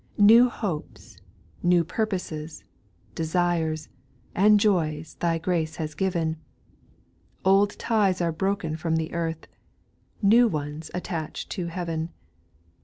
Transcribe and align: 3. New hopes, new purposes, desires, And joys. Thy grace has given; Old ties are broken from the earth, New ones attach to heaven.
3. 0.17 0.25
New 0.25 0.49
hopes, 0.49 1.19
new 1.61 1.83
purposes, 1.83 2.63
desires, 3.13 3.87
And 4.33 4.59
joys. 4.59 5.13
Thy 5.19 5.37
grace 5.37 5.75
has 5.75 5.93
given; 5.93 6.37
Old 7.45 7.77
ties 7.77 8.19
are 8.19 8.31
broken 8.31 8.75
from 8.75 8.95
the 8.95 9.13
earth, 9.13 9.45
New 10.19 10.47
ones 10.47 10.89
attach 10.95 11.47
to 11.49 11.67
heaven. 11.67 12.09